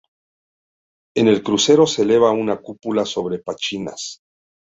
En 1.15 1.27
el 1.27 1.43
crucero 1.43 1.85
se 1.85 2.01
eleva 2.01 2.31
una 2.31 2.59
cúpula 2.59 3.05
sobre 3.05 3.37
pechinas. 3.37 4.23